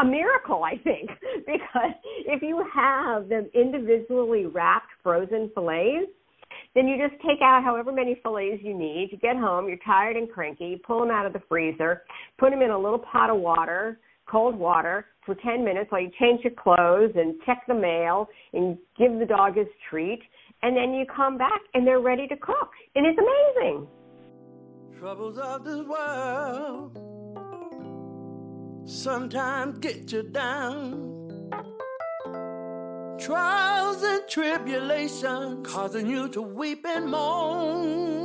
[0.02, 1.10] a miracle, I think,
[1.46, 1.94] because
[2.26, 6.10] if you have them individually wrapped frozen fillets,
[6.74, 9.10] then you just take out however many fillets you need.
[9.12, 12.02] You get home, you're tired and cranky, you pull them out of the freezer,
[12.40, 16.12] put them in a little pot of water, cold water, for 10 minutes while you
[16.20, 20.22] change your clothes and check the mail and give the dog his treat.
[20.64, 22.72] And then you come back and they're ready to cook.
[22.96, 23.88] And it's amazing.
[25.00, 26.98] Troubles of this world
[28.86, 31.10] sometimes get you down.
[33.20, 38.22] Trials and tribulations causing you to weep and moan.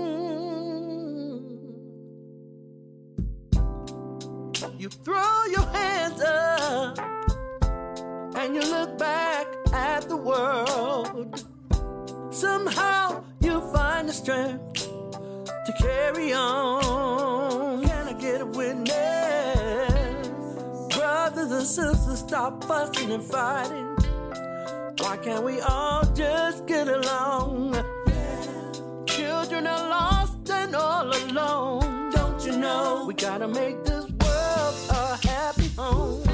[4.78, 5.35] You throw
[8.46, 11.44] and you look back at the world.
[12.30, 14.88] Somehow you find the strength
[15.66, 17.82] to carry on.
[17.84, 18.94] Can I get a witness?
[20.94, 23.96] Brothers and sisters, stop fussing and fighting.
[25.00, 27.74] Why can't we all just get along?
[29.06, 32.10] Children are lost and all alone.
[32.12, 36.25] Don't you know we gotta make this world a happy home?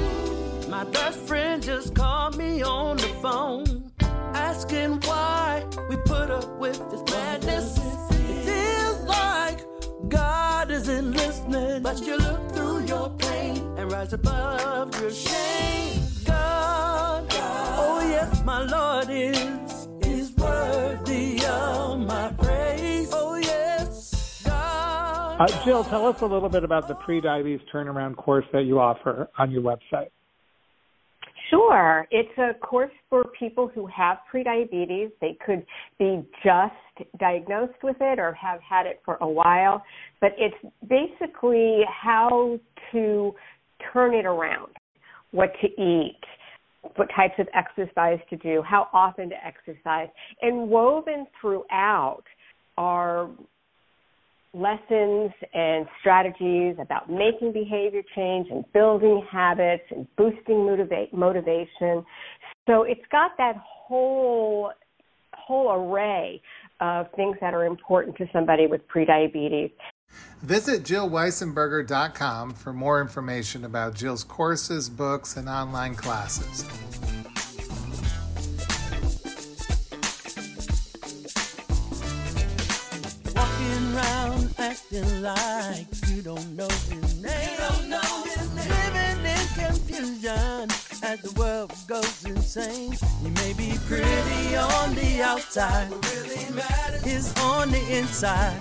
[0.83, 3.89] My best friend just called me on the phone,
[4.33, 7.77] asking why we put up with this madness.
[8.11, 9.63] It feels like
[10.09, 16.01] God isn't listening, but you look through your pain and rise above your shame.
[16.25, 23.07] God, oh yes, my Lord is is worthy of my praise.
[23.13, 25.39] Oh yes, God.
[25.39, 29.29] Uh, Jill, tell us a little bit about the pre-diabetes turnaround course that you offer
[29.37, 30.09] on your website.
[31.49, 32.07] Sure.
[32.11, 35.11] It's a course for people who have prediabetes.
[35.21, 35.65] They could
[35.99, 39.83] be just diagnosed with it or have had it for a while,
[40.21, 40.55] but it's
[40.87, 42.59] basically how
[42.91, 43.33] to
[43.91, 44.71] turn it around,
[45.31, 46.19] what to eat,
[46.95, 50.07] what types of exercise to do, how often to exercise.
[50.41, 52.23] And woven throughout
[52.77, 53.29] are
[54.53, 62.05] lessons and strategies about making behavior change and building habits and boosting motiva- motivation.
[62.67, 64.71] So it's got that whole
[65.35, 66.41] whole array
[66.79, 69.71] of things that are important to somebody with prediabetes.
[70.41, 76.63] Visit JillWeisenberger.com for more information about Jill's courses, books, and online classes.
[84.63, 87.49] Acting like you don't know his name.
[87.51, 88.69] You don't know his name.
[88.77, 90.69] Living in confusion
[91.03, 92.95] as the world goes insane.
[93.23, 96.43] You may be pretty on the outside, really
[97.05, 98.59] is on the inside.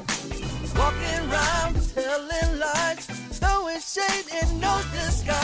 [0.76, 3.06] Walking around telling lies,
[3.38, 5.41] throwing shade in no disguise.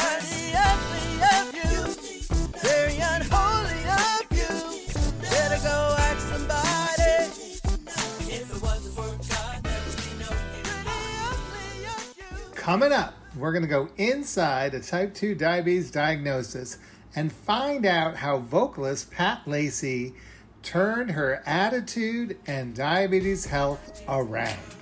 [12.68, 16.76] Coming up, we're going to go inside a type 2 diabetes diagnosis
[17.16, 20.12] and find out how vocalist Pat Lacy
[20.62, 24.77] turned her attitude and diabetes health around.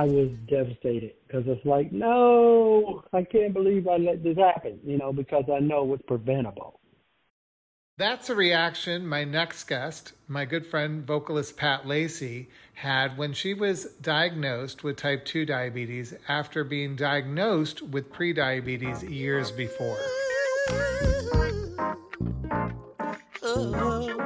[0.00, 4.96] I was devastated because it's like, no, I can't believe I let this happen, you
[4.96, 6.80] know, because I know it's preventable.
[7.98, 13.52] That's a reaction my next guest, my good friend vocalist Pat Lacy, had when she
[13.52, 19.98] was diagnosed with type 2 diabetes after being diagnosed with prediabetes years before.
[23.42, 24.20] Oh,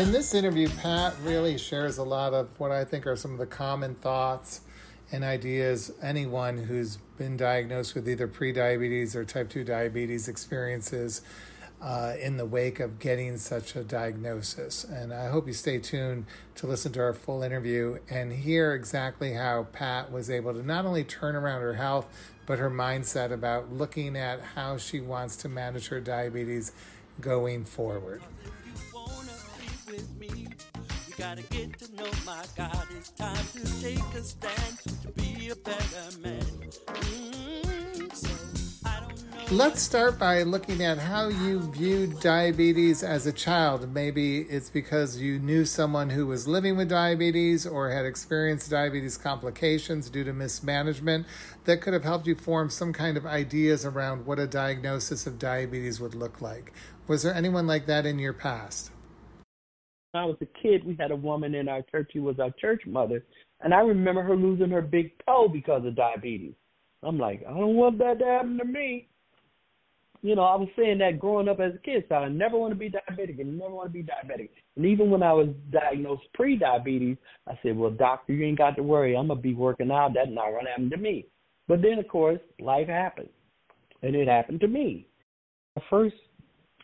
[0.00, 3.38] In this interview, Pat really shares a lot of what I think are some of
[3.38, 4.62] the common thoughts
[5.12, 11.20] and ideas anyone who's been diagnosed with either prediabetes or type 2 diabetes experiences
[11.80, 14.84] uh, in the wake of getting such a diagnosis.
[14.84, 16.26] And I hope you stay tuned
[16.56, 20.84] to listen to our full interview and hear exactly how Pat was able to not
[20.84, 22.06] only turn around her health,
[22.46, 26.72] but her mindset about looking at how she wants to manage her diabetes
[27.20, 28.22] going forward.
[37.62, 37.69] you
[39.52, 43.92] Let's start by looking at how you viewed diabetes as a child.
[43.92, 49.16] Maybe it's because you knew someone who was living with diabetes or had experienced diabetes
[49.16, 51.26] complications due to mismanagement
[51.64, 55.40] that could have helped you form some kind of ideas around what a diagnosis of
[55.40, 56.72] diabetes would look like.
[57.08, 58.92] Was there anyone like that in your past?
[60.12, 62.52] When I was a kid, we had a woman in our church who was our
[62.60, 63.24] church mother,
[63.62, 66.54] and I remember her losing her big toe because of diabetes.
[67.02, 69.08] I'm like, I don't want that to happen to me.
[70.22, 72.72] You know, I was saying that growing up as a kid, so I never want
[72.72, 74.50] to be diabetic and never want to be diabetic.
[74.76, 77.16] And even when I was diagnosed pre-diabetes,
[77.48, 79.16] I said, well, doctor, you ain't got to worry.
[79.16, 80.12] I'm going to be working out.
[80.14, 81.26] That's not going to happen to me.
[81.68, 83.30] But then, of course, life happened,
[84.02, 85.06] and it happened to me.
[85.76, 86.16] My first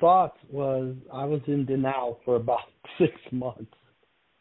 [0.00, 2.60] thoughts was I was in denial for about
[2.98, 3.72] six months.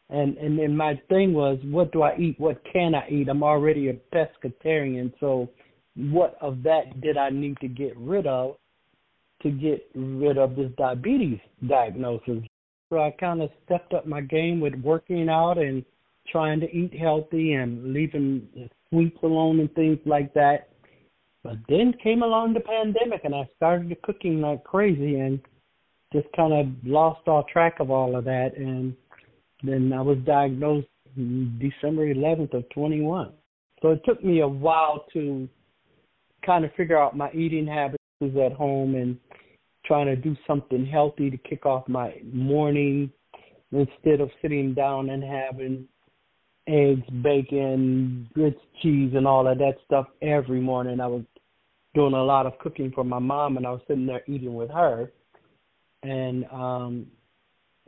[0.08, 2.38] And and then my thing was, what do I eat?
[2.38, 3.28] What can I eat?
[3.28, 5.48] I'm already a pescatarian, so
[5.96, 8.56] what of that did I need to get rid of
[9.42, 12.42] to get rid of this diabetes diagnosis?
[12.90, 15.84] So I kind of stepped up my game with working out and
[16.30, 18.46] trying to eat healthy and leaving
[18.90, 20.68] sweets alone and things like that.
[21.42, 25.40] But then came along the pandemic and I started cooking like crazy and
[26.12, 28.94] just kind of lost all track of all of that and
[29.62, 33.32] then I was diagnosed December 11th of 21.
[33.82, 35.48] So it took me a while to
[36.44, 39.16] kind of figure out my eating habits at home and
[39.84, 43.10] trying to do something healthy to kick off my morning
[43.72, 45.86] instead of sitting down and having
[46.68, 51.00] eggs, bacon, grits, cheese, and all of that stuff every morning.
[51.00, 51.22] I was
[51.94, 54.70] doing a lot of cooking for my mom, and I was sitting there eating with
[54.70, 55.12] her.
[56.02, 57.06] And um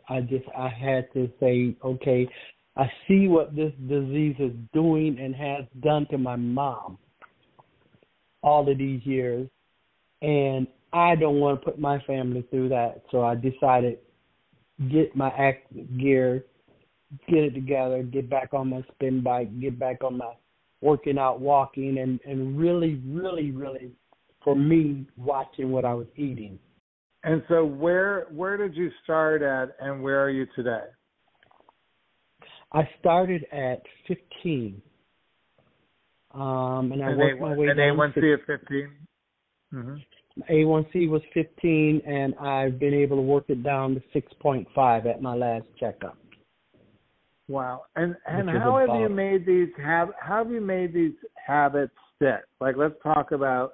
[0.08, 2.28] I just I had to say, okay,
[2.76, 6.98] I see what this disease is doing and has done to my mom
[8.42, 9.48] all of these years,
[10.22, 13.02] and I don't want to put my family through that.
[13.10, 13.98] So I decided
[14.90, 16.44] get my act gear,
[17.28, 20.32] get it together, get back on my spin bike, get back on my
[20.80, 23.90] working out, walking, and and really, really, really,
[24.44, 26.58] for me, watching what I was eating.
[27.24, 30.84] And so where where did you start at and where are you today?
[32.72, 34.80] I started at 15,
[36.34, 37.96] um, and I And worked my way and down.
[37.96, 38.88] to A1C at 15?
[39.74, 39.94] Mm-hmm.
[40.50, 45.34] A1C was 15, and I've been able to work it down to 6.5 at my
[45.34, 46.16] last checkup.
[47.48, 47.84] Wow.
[47.96, 52.42] And and how have you made these have how have you made these habits stick?
[52.60, 53.72] Like let's talk about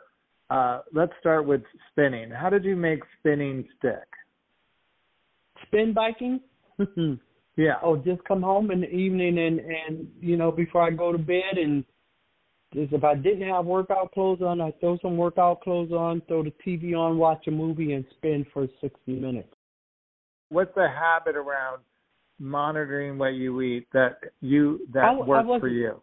[0.48, 2.30] uh let's start with spinning.
[2.30, 4.06] How did you make spinning stick?
[5.66, 6.40] Spin biking?
[7.56, 7.74] Yeah.
[7.84, 11.18] oh, just come home in the evening and and you know before I go to
[11.18, 11.84] bed and
[12.74, 16.42] just if I didn't have workout clothes on, I throw some workout clothes on, throw
[16.42, 19.48] the TV on, watch a movie, and spin for 60 minutes.
[20.48, 21.82] What's the habit around
[22.40, 26.00] monitoring what you eat that you that I- I works for wasn't- you?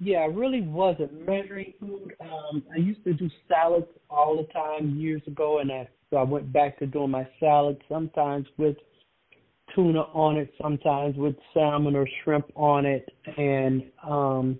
[0.00, 2.16] Yeah, I really wasn't measuring food.
[2.20, 6.24] Um, I used to do salads all the time years ago, and I so I
[6.24, 8.76] went back to doing my salads sometimes with
[9.74, 13.08] tuna on it, sometimes with salmon or shrimp on it,
[13.38, 14.58] and um,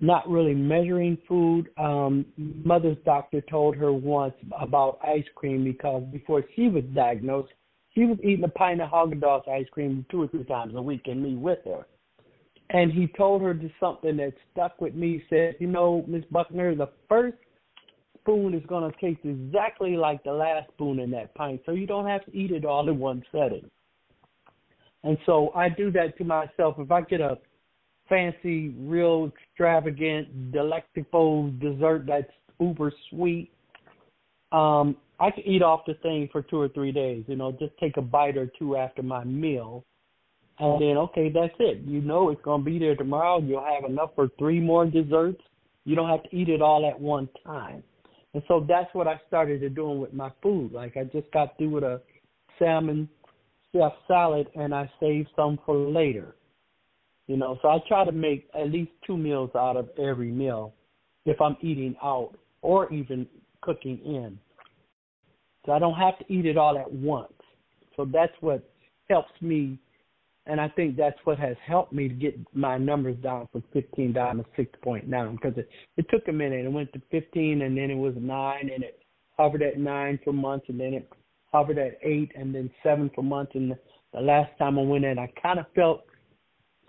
[0.00, 1.68] not really measuring food.
[1.78, 7.52] Um, mother's doctor told her once about ice cream because before she was diagnosed,
[7.94, 11.02] she was eating a pint of Haagen-Dazs ice cream two or three times a week,
[11.06, 11.86] and me with her
[12.70, 15.18] and he told her just something that stuck with me.
[15.18, 17.36] He said, "You know, Miss Buckner, the first
[18.20, 21.86] spoon is going to taste exactly like the last spoon in that pint, so you
[21.86, 23.70] don't have to eat it all in one setting."
[25.02, 26.78] And so I do that to myself.
[26.78, 27.38] If I get a
[28.08, 32.30] fancy, real extravagant, delectable dessert that's
[32.60, 33.50] uber sweet.
[34.52, 37.24] Um, I can eat off the thing for two or three days.
[37.26, 39.84] You know, just take a bite or two after my meal,
[40.58, 41.80] and then okay, that's it.
[41.84, 43.40] You know it's gonna be there tomorrow.
[43.40, 45.42] You'll have enough for three more desserts.
[45.84, 47.82] You don't have to eat it all at one time.
[48.32, 50.72] And so that's what I started doing with my food.
[50.72, 52.00] Like I just got through with a
[52.58, 53.08] salmon
[53.72, 56.34] chef salad and I saved some for later.
[57.26, 60.74] You know, so I try to make at least two meals out of every meal
[61.24, 63.26] if I'm eating out or even
[63.62, 64.38] cooking in.
[65.64, 67.32] So I don't have to eat it all at once.
[67.96, 68.68] So that's what
[69.08, 69.78] helps me
[70.46, 74.12] and I think that's what has helped me to get my numbers down from 15
[74.12, 76.66] down to 6.9 because it, it took a minute.
[76.66, 79.00] It went to 15 and then it was 9 and it
[79.38, 81.10] hovered at 9 for months and then it
[81.50, 83.52] hovered at 8 and then 7 for months.
[83.54, 83.78] And the,
[84.12, 86.04] the last time I went in, I kind of felt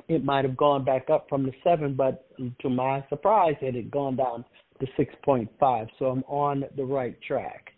[0.08, 2.28] it might have gone back up from the 7, but
[2.62, 4.45] to my surprise, it had gone down
[4.80, 5.88] to 6.5.
[5.97, 7.72] So I'm on the right track.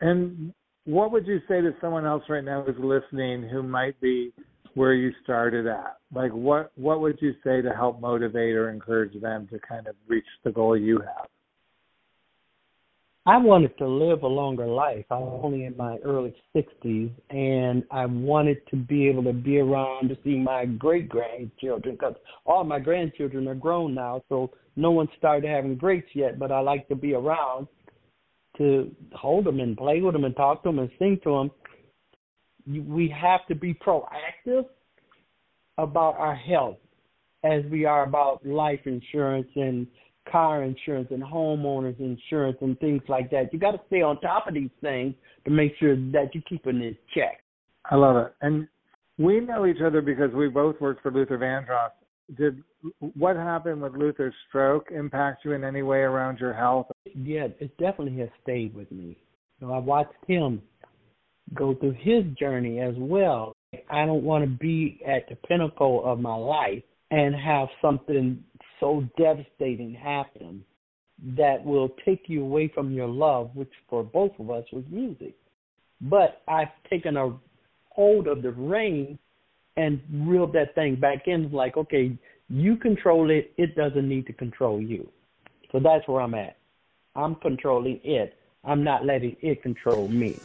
[0.00, 0.52] And
[0.84, 4.32] what would you say to someone else right now who's listening who might be
[4.74, 5.98] where you started at?
[6.14, 9.96] Like what what would you say to help motivate or encourage them to kind of
[10.06, 11.26] reach the goal you have?
[13.28, 15.04] I wanted to live a longer life.
[15.10, 19.58] I was only in my early 60s, and I wanted to be able to be
[19.58, 22.14] around to see my great grandchildren because
[22.46, 26.38] all my grandchildren are grown now, so no one started having greats yet.
[26.38, 27.68] But I like to be around
[28.56, 31.50] to hold them and play with them and talk to them and sing to them
[32.66, 34.64] we have to be proactive
[35.78, 36.78] about our health
[37.44, 39.86] as we are about life insurance and
[40.30, 43.52] car insurance and homeowners insurance and things like that.
[43.52, 45.14] You got to stay on top of these things
[45.44, 47.42] to make sure that you're keeping it check.
[47.90, 48.34] I love it.
[48.42, 48.68] And
[49.18, 51.90] we know each other because we both worked for Luther Vandross.
[52.36, 52.62] Did
[53.16, 56.86] what happened with Luther's stroke impact you in any way around your health?
[57.14, 59.16] Yeah, it definitely has stayed with me.
[59.60, 60.62] Know, I watched him
[61.54, 63.56] go through his journey as well.
[63.90, 68.42] I don't want to be at the pinnacle of my life and have something
[68.80, 70.64] so devastating happen
[71.36, 75.34] that will take you away from your love, which for both of us was music.
[76.00, 77.36] But I've taken a
[77.90, 79.18] hold of the reins
[79.76, 82.16] and reeled that thing back in like, okay,
[82.48, 85.08] you control it, it doesn't need to control you.
[85.72, 86.56] So that's where I'm at.
[87.14, 88.34] I'm controlling it.
[88.64, 90.38] I'm not letting it control me.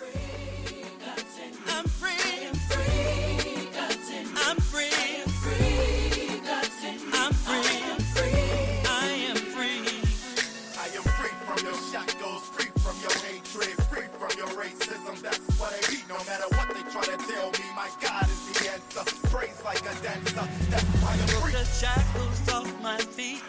[21.84, 23.44] Shackles off my feet.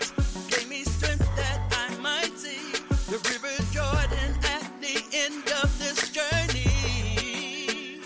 [0.48, 2.72] Gave me strength that I might see
[3.10, 8.00] the river Jordan at the end of this journey.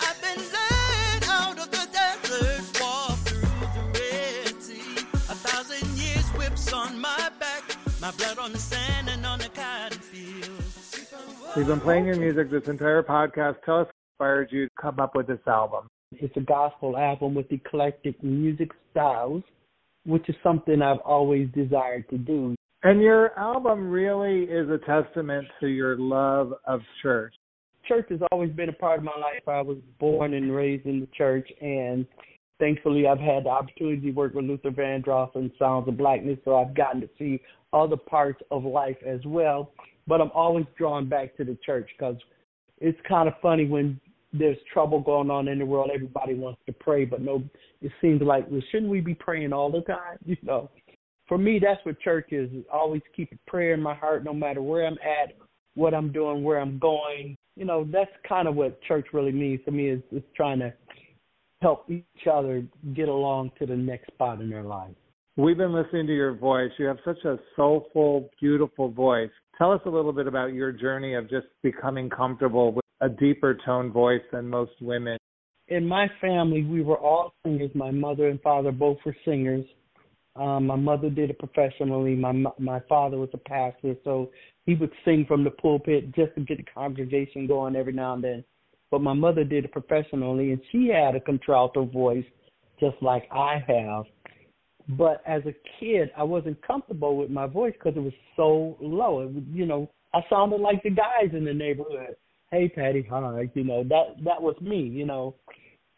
[0.00, 4.98] I've been led out of the desert, walked through the Red Sea.
[5.32, 7.64] A thousand years whips on my back,
[8.00, 11.06] my blood on the sand and on the cotton fields.
[11.56, 13.62] We've been playing your music this entire podcast.
[13.64, 15.88] Tell us what inspired you to come up with this album.
[16.20, 19.42] It's a gospel album with eclectic music styles,
[20.04, 22.54] which is something I've always desired to do.
[22.82, 27.34] And your album really is a testament to your love of church.
[27.88, 29.46] Church has always been a part of my life.
[29.46, 32.06] I was born and raised in the church, and
[32.58, 36.56] thankfully, I've had the opportunity to work with Luther Vandross and Sounds of Blackness, so
[36.56, 37.40] I've gotten to see
[37.72, 39.72] other parts of life as well.
[40.06, 42.16] But I'm always drawn back to the church because
[42.78, 44.00] it's kind of funny when
[44.32, 45.90] there's trouble going on in the world.
[45.94, 47.42] Everybody wants to pray, but no,
[47.80, 50.18] it seems like well, shouldn't we be praying all the time?
[50.26, 50.70] You know,
[51.28, 52.50] for me, that's what church is.
[52.52, 55.34] is always keep a prayer in my heart, no matter where I'm at,
[55.74, 57.36] what I'm doing, where I'm going.
[57.56, 59.88] You know, that's kind of what church really means to me.
[59.88, 60.72] Is is trying to
[61.62, 62.64] help each other
[62.94, 64.94] get along to the next spot in their life.
[65.38, 66.70] We've been listening to your voice.
[66.78, 69.30] You have such a soulful, beautiful voice.
[69.58, 73.56] Tell us a little bit about your journey of just becoming comfortable with a deeper
[73.64, 75.16] tone voice than most women.
[75.68, 77.70] In my family, we were all singers.
[77.74, 79.64] My mother and father both were singers.
[80.34, 82.14] Um, my mother did it professionally.
[82.14, 84.30] My my father was a pastor, so
[84.66, 88.22] he would sing from the pulpit just to get the congregation going every now and
[88.22, 88.44] then.
[88.90, 92.26] But my mother did it professionally, and she had a contralto voice,
[92.78, 94.04] just like I have.
[94.90, 99.20] But as a kid, I wasn't comfortable with my voice because it was so low.
[99.22, 102.16] It you know, I sounded like the guys in the neighborhood
[102.56, 105.34] hey Patty, hi, you know, that that was me, you know.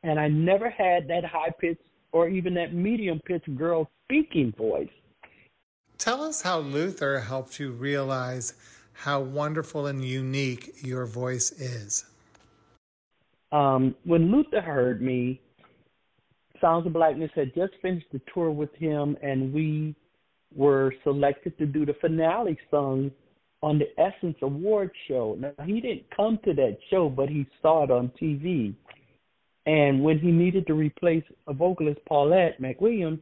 [0.02, 1.82] And I never had that high pitched
[2.12, 4.88] or even that medium pitched girl speaking voice.
[5.98, 8.54] Tell us how Luther helped you realize
[8.92, 12.04] how wonderful and unique your voice is.
[13.52, 15.40] Um, when Luther heard me,
[16.61, 19.94] Sounds of Blackness had just finished the tour with him, and we
[20.54, 23.12] were selected to do the finale song
[23.62, 25.36] on the Essence Award show.
[25.38, 28.74] Now, he didn't come to that show, but he saw it on TV.
[29.66, 33.20] And when he needed to replace a vocalist, Paulette McWilliams,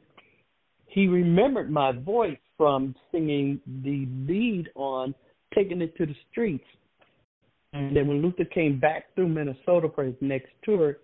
[0.86, 5.14] he remembered my voice from singing the lead on
[5.54, 6.64] Taking It to the Streets.
[7.72, 10.98] And then when Luther came back through Minnesota for his next tour,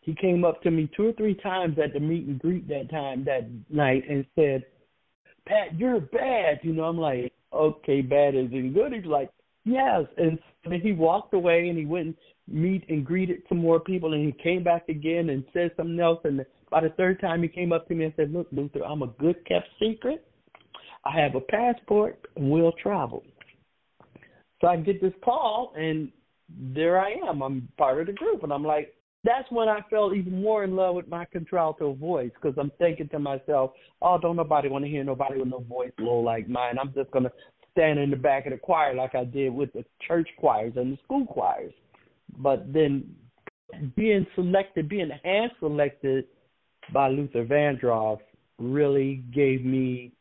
[0.00, 2.90] he came up to me two or three times at the meet and greet that
[2.90, 4.64] time that night and said,
[5.46, 6.60] Pat, you're bad.
[6.62, 8.92] You know, I'm like, okay, bad is it good?
[8.92, 9.30] He's like,
[9.64, 10.04] yes.
[10.16, 10.38] And
[10.68, 12.16] then he walked away and he went and
[12.48, 16.20] meet and greeted some more people and he came back again and said something else.
[16.24, 19.02] And by the third time he came up to me and said, look, Luther, I'm
[19.02, 20.26] a good kept secret.
[21.04, 23.22] I have a passport and we'll travel.
[24.60, 26.10] So I get this call and
[26.48, 27.42] there I am.
[27.42, 28.42] I'm part of the group.
[28.42, 28.94] And I'm like,
[29.24, 33.08] that's when I felt even more in love with my contralto voice because I'm thinking
[33.10, 36.78] to myself, oh, don't nobody want to hear nobody with no voice low like mine.
[36.78, 37.32] I'm just going to
[37.70, 40.92] stand in the back of the choir like I did with the church choirs and
[40.92, 41.72] the school choirs.
[42.38, 43.14] But then
[43.96, 46.24] being selected, being hand selected
[46.92, 48.18] by Luther Vandross
[48.58, 50.12] really gave me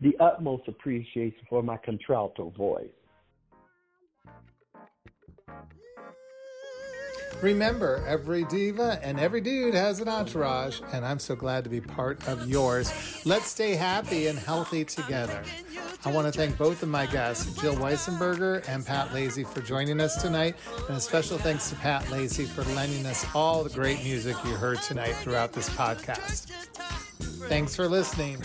[0.00, 2.88] the utmost appreciation for my contralto voice.
[7.42, 11.80] Remember, every diva and every dude has an entourage, and I'm so glad to be
[11.80, 12.92] part of yours.
[13.24, 15.42] Let's stay happy and healthy together.
[16.04, 20.00] I want to thank both of my guests, Jill Weisenberger and Pat Lacy, for joining
[20.00, 20.56] us tonight,
[20.88, 24.52] and a special thanks to Pat Lacy for lending us all the great music you
[24.52, 26.50] heard tonight throughout this podcast.
[27.48, 28.42] Thanks for listening.